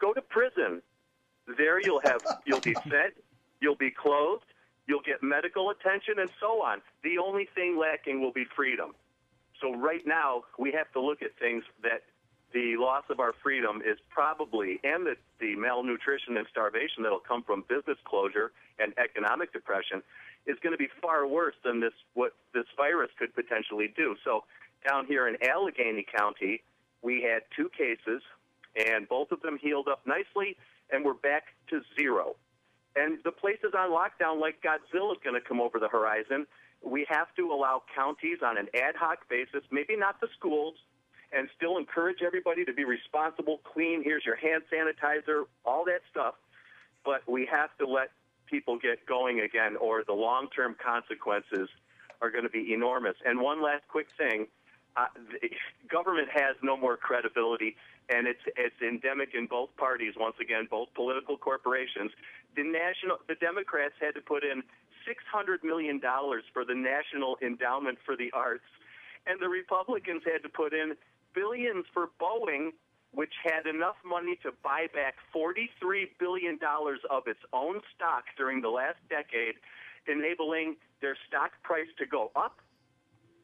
[0.00, 0.82] go to prison.
[1.56, 3.12] There you'll have you'll be fed,
[3.60, 4.44] you'll be clothed,
[4.88, 6.80] You'll get medical attention and so on.
[7.04, 8.94] The only thing lacking will be freedom.
[9.60, 12.02] So right now, we have to look at things that
[12.54, 17.42] the loss of our freedom is probably, and the, the malnutrition and starvation that'll come
[17.42, 20.02] from business closure and economic depression
[20.46, 24.16] is going to be far worse than this what this virus could potentially do.
[24.24, 24.44] So
[24.88, 26.62] down here in Allegany County,
[27.02, 28.22] we had two cases,
[28.74, 30.56] and both of them healed up nicely,
[30.90, 32.36] and we're back to zero.
[32.98, 36.46] And the place is on lockdown like Godzilla is going to come over the horizon.
[36.82, 40.74] We have to allow counties on an ad hoc basis, maybe not the schools,
[41.32, 44.02] and still encourage everybody to be responsible, clean.
[44.02, 46.34] Here's your hand sanitizer, all that stuff.
[47.04, 48.10] But we have to let
[48.46, 51.68] people get going again, or the long term consequences
[52.20, 53.14] are going to be enormous.
[53.24, 54.46] And one last quick thing
[54.96, 55.50] uh, the
[55.90, 57.76] government has no more credibility,
[58.08, 60.14] and it's it's endemic in both parties.
[60.18, 62.10] Once again, both political corporations.
[62.56, 64.62] The national, the Democrats had to put in
[65.06, 68.68] six hundred million dollars for the National Endowment for the Arts,
[69.26, 70.94] and the Republicans had to put in
[71.34, 72.72] billions for Boeing,
[73.12, 78.62] which had enough money to buy back forty-three billion dollars of its own stock during
[78.62, 79.54] the last decade,
[80.06, 82.58] enabling their stock price to go up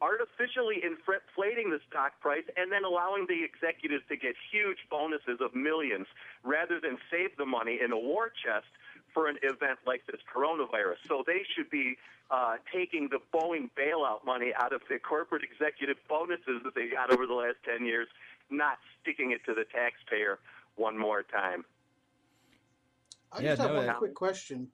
[0.05, 5.55] artificially inflating the stock price and then allowing the executives to get huge bonuses of
[5.55, 6.07] millions
[6.45, 8.69] rather than save the money in a war chest
[9.15, 11.01] for an event like this coronavirus.
[11.09, 11.97] So they should be
[12.31, 17.11] uh, taking the Boeing bailout money out of the corporate executive bonuses that they got
[17.11, 18.09] over the last 10 years,
[18.51, 20.39] not sticking it to the taxpayer
[20.77, 21.65] one more time.
[23.33, 24.69] I yeah, just have no, one quick question.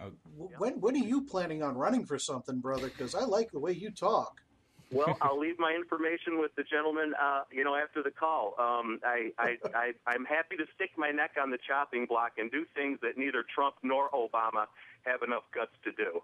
[0.00, 0.10] Uh,
[0.58, 2.88] when when are you planning on running for something, brother?
[2.88, 4.42] Because I like the way you talk.
[4.90, 8.54] Well, I'll leave my information with the gentleman, uh, you know, after the call.
[8.58, 12.50] Um, I, I, I, I'm happy to stick my neck on the chopping block and
[12.50, 14.66] do things that neither Trump nor Obama
[15.04, 16.20] have enough guts to do.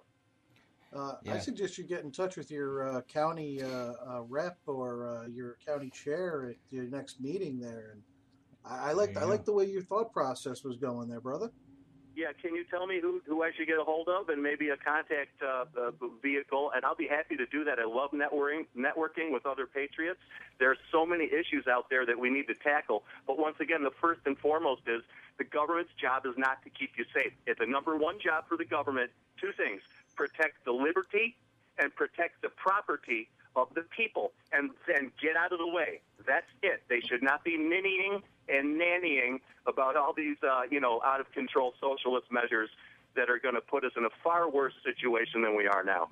[0.95, 1.35] Uh, yeah.
[1.35, 5.27] I suggest you get in touch with your uh, county uh, uh, rep or uh,
[5.27, 7.93] your county chair at your next meeting there.
[7.93, 8.03] And
[8.65, 11.51] I, I like I like the way your thought process was going there, brother.
[12.15, 14.69] Yeah, can you tell me who, who I should get a hold of and maybe
[14.69, 15.91] a contact uh, uh,
[16.23, 16.71] vehicle?
[16.75, 17.79] And I'll be happy to do that.
[17.79, 20.21] I love networking, networking with other patriots.
[20.59, 23.05] There's so many issues out there that we need to tackle.
[23.27, 25.03] But once again, the first and foremost is
[25.39, 27.33] the government's job is not to keep you safe.
[27.47, 29.11] It's a number one job for the government.
[29.41, 29.81] Two things:
[30.15, 31.37] protect the liberty
[31.79, 36.01] and protect the property of the people, and then get out of the way.
[36.27, 36.83] That's it.
[36.89, 41.31] They should not be ninnying and nannying about all these, uh, you know, out of
[41.33, 42.71] control socialist measures
[43.15, 46.09] that are going to put us in a far worse situation than we are now.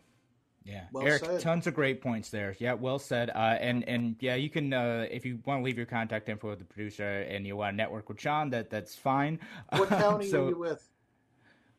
[0.64, 1.40] Yeah, well Eric, said.
[1.40, 2.54] tons of great points there.
[2.58, 3.30] Yeah, well said.
[3.30, 6.50] Uh, and and yeah, you can uh, if you want to leave your contact info
[6.50, 9.40] with the producer and you want to network with Sean, that that's fine.
[9.70, 10.86] What county so, are you with?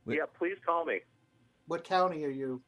[0.08, 1.02] Yeah, please call me.
[1.68, 2.62] What county are you?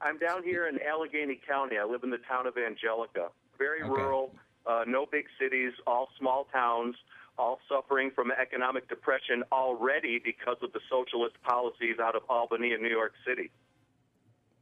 [0.00, 1.76] I'm down here in Allegany County.
[1.78, 3.28] I live in the town of Angelica.
[3.58, 3.90] Very okay.
[3.90, 4.34] rural,
[4.66, 6.94] uh, no big cities, all small towns
[7.38, 12.82] all suffering from economic depression already because of the socialist policies out of Albany and
[12.82, 13.50] New York City.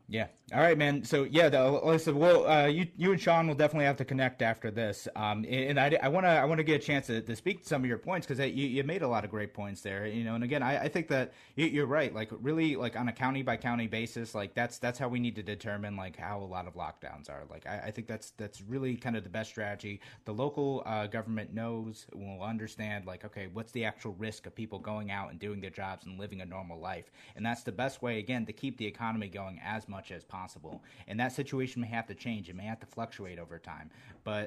[0.09, 0.29] Yeah.
[0.55, 1.03] All right, man.
[1.03, 2.17] So yeah, the, listen.
[2.17, 5.09] Well, uh, you you and Sean will definitely have to connect after this.
[5.17, 7.69] Um, and I want to I want to get a chance to, to speak to
[7.69, 10.07] some of your points because you, you made a lot of great points there.
[10.07, 12.15] You know, and again, I, I think that you, are right.
[12.15, 15.35] Like really, like on a county by county basis, like that's that's how we need
[15.35, 17.43] to determine like how a lot of lockdowns are.
[17.51, 20.01] Like I, I think that's that's really kind of the best strategy.
[20.27, 24.79] The local uh, government knows will understand like okay, what's the actual risk of people
[24.79, 28.01] going out and doing their jobs and living a normal life, and that's the best
[28.01, 30.83] way again to keep the economy going as much much as possible.
[31.09, 32.49] And that situation may have to change.
[32.49, 33.91] It may have to fluctuate over time.
[34.25, 34.47] But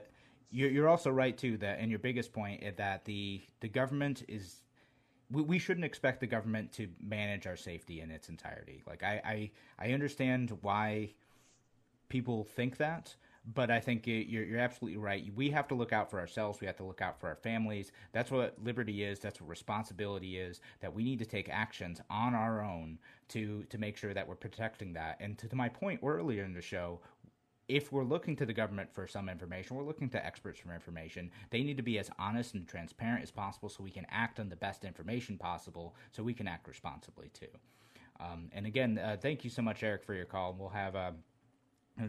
[0.51, 4.63] you're, also right too that, and your biggest point is that the the government is.
[5.31, 8.81] We, we shouldn't expect the government to manage our safety in its entirety.
[8.87, 11.13] Like I, I, I understand why
[12.07, 13.15] people think that,
[13.53, 15.31] but I think you're, you're absolutely right.
[15.35, 16.59] We have to look out for ourselves.
[16.59, 17.91] We have to look out for our families.
[18.11, 19.19] That's what liberty is.
[19.19, 20.61] That's what responsibility is.
[20.81, 22.97] That we need to take actions on our own
[23.29, 25.17] to to make sure that we're protecting that.
[25.19, 26.99] And to, to my point earlier in the show,
[27.67, 31.31] if we're looking to the government for some information, we're looking to experts for information.
[31.51, 34.49] They need to be as honest and transparent as possible so we can act on
[34.49, 37.47] the best information possible so we can act responsibly too.
[38.19, 40.55] Um, and again, uh, thank you so much, Eric, for your call.
[40.57, 41.11] We'll have uh,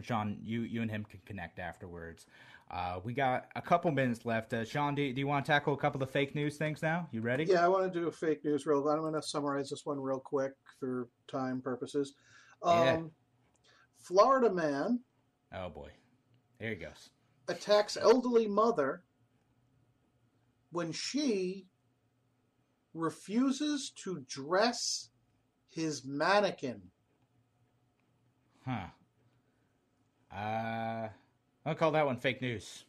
[0.01, 2.25] Sean, you you and him can connect afterwards.
[2.71, 4.53] Uh, we got a couple minutes left.
[4.53, 7.09] Uh, Sean, do, do you want to tackle a couple of fake news things now?
[7.11, 7.43] You ready?
[7.43, 8.87] Yeah, I want to do a fake news real.
[8.87, 12.13] I'm going to summarize this one real quick for time purposes.
[12.63, 12.99] Um, yeah.
[13.97, 15.01] Florida man.
[15.53, 15.89] Oh boy,
[16.59, 17.09] there he goes.
[17.49, 19.03] Attacks elderly mother
[20.71, 21.65] when she
[22.93, 25.09] refuses to dress
[25.69, 26.81] his mannequin.
[28.65, 28.87] Huh.
[30.33, 31.09] Uh,
[31.65, 32.85] I'll call that one fake news.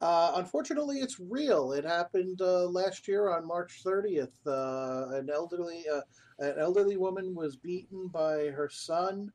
[0.00, 1.72] Uh, unfortunately, it's real.
[1.72, 4.32] It happened uh, last year on March 30th.
[4.44, 6.00] Uh, an elderly uh,
[6.40, 9.30] an elderly woman was beaten by her son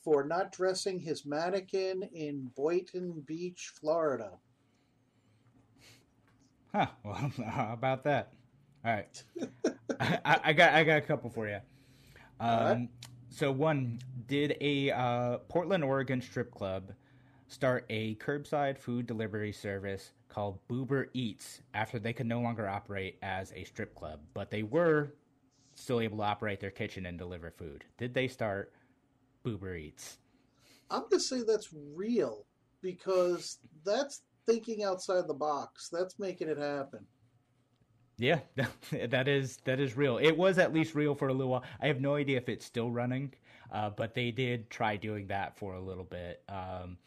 [0.00, 4.30] for not dressing his mannequin in Boynton Beach, Florida.
[6.72, 6.86] Huh.
[7.04, 8.32] Well, how about that?
[8.84, 9.24] All right.
[10.00, 11.58] I, I, got I got a couple for you.
[12.40, 12.88] Um,
[13.28, 16.92] so one, did a uh, Portland, Oregon strip club
[17.52, 23.18] start a curbside food delivery service called Boober Eats after they could no longer operate
[23.22, 25.14] as a strip club, but they were
[25.74, 27.84] still able to operate their kitchen and deliver food.
[27.98, 28.72] Did they start
[29.44, 30.18] Boober Eats?
[30.90, 32.46] I'm going to say that's real.
[32.82, 35.88] because that's thinking outside the box.
[35.90, 37.06] That's making it happen.
[38.18, 38.40] Yeah,
[39.08, 40.18] that is that is real.
[40.18, 41.64] It was at least real for a little while.
[41.80, 43.32] I have no idea if it's still running,
[43.72, 46.42] uh, but they did try doing that for a little bit.
[46.48, 46.98] Um,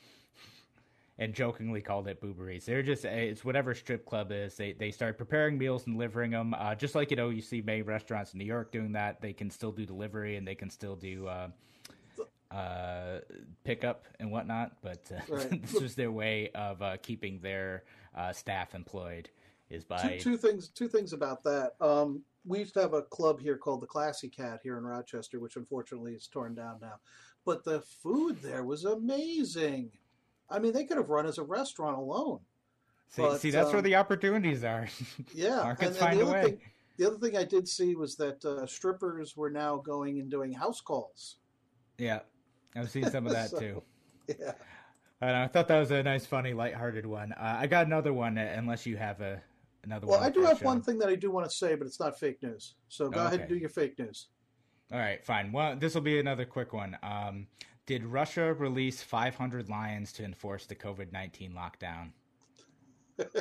[1.17, 2.65] and jokingly called it booberies.
[2.65, 4.55] They're just it's whatever strip club is.
[4.55, 6.53] They they start preparing meals and delivering them.
[6.53, 9.21] Uh, just like you know you see many restaurants in New York doing that.
[9.21, 11.47] They can still do delivery and they can still do uh,
[12.51, 13.19] uh,
[13.63, 14.73] pickup and whatnot.
[14.81, 15.61] But uh, right.
[15.65, 17.83] this is their way of uh, keeping their
[18.15, 19.29] uh, staff employed.
[19.69, 20.67] Is by two, two, things.
[20.69, 21.71] Two things about that.
[21.81, 25.39] Um, we used to have a club here called the Classy Cat here in Rochester,
[25.39, 26.99] which unfortunately is torn down now.
[27.45, 29.91] But the food there was amazing.
[30.49, 32.39] I mean, they could have run as a restaurant alone.
[33.09, 34.87] See, but, see that's um, where the opportunities are.
[35.33, 36.43] Yeah, markets and, find and a way.
[36.43, 36.61] Thing,
[36.97, 40.53] the other thing I did see was that uh, strippers were now going and doing
[40.53, 41.37] house calls.
[41.97, 42.19] Yeah,
[42.75, 43.83] I've seen some of that so, too.
[44.27, 44.53] Yeah.
[45.21, 47.33] And I thought that was a nice, funny, lighthearted one.
[47.33, 49.41] Uh, I got another one, uh, unless you have a
[49.83, 50.21] another well, one.
[50.21, 50.65] Well, I do have show.
[50.65, 52.75] one thing that I do want to say, but it's not fake news.
[52.89, 53.27] So go okay.
[53.27, 54.27] ahead and do your fake news.
[54.91, 55.51] All right, fine.
[55.51, 56.97] Well, this will be another quick one.
[57.01, 57.47] Um,
[57.85, 62.11] did Russia release 500 lions to enforce the COVID 19 lockdown?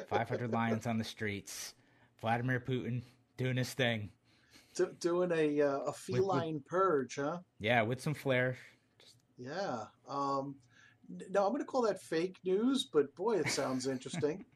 [0.09, 1.75] 500 lions on the streets.
[2.21, 3.03] Vladimir Putin
[3.37, 4.11] doing his thing.
[4.75, 7.39] Do, doing a uh, a feline with, with, purge, huh?
[7.61, 8.57] Yeah, with some flair.
[9.39, 9.85] Yeah.
[10.09, 10.57] Um,
[11.31, 14.45] no, I'm going to call that fake news, but boy, it sounds interesting.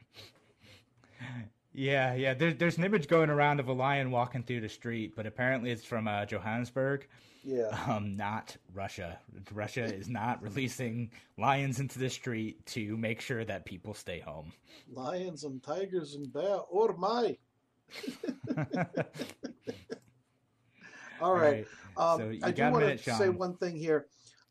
[1.72, 2.34] yeah, yeah.
[2.34, 5.70] There, there's an image going around of a lion walking through the street, but apparently
[5.70, 7.06] it's from uh, Johannesburg.
[7.44, 7.68] Yeah.
[7.86, 9.18] Um, not Russia.
[9.52, 14.52] Russia is not releasing lions into the street to make sure that people stay home.
[14.92, 17.36] Lions and tigers and bear or my.
[18.56, 19.26] All right.
[21.20, 21.66] All right.
[21.96, 24.06] Um, so I do want minute, to say one thing here.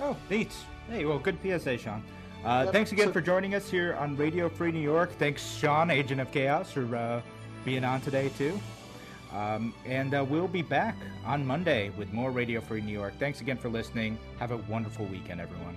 [0.00, 0.52] Oh, neat.
[0.88, 2.02] Hey, well, good PSA, Sean.
[2.44, 2.72] Uh, yep.
[2.72, 5.12] Thanks again so, for joining us here on Radio Free New York.
[5.18, 7.22] Thanks, Sean, Agent of Chaos, for uh,
[7.64, 8.58] being on today, too.
[9.32, 13.14] Um, and uh, we'll be back on Monday with more Radio Free New York.
[13.18, 14.18] Thanks again for listening.
[14.38, 15.76] Have a wonderful weekend, everyone.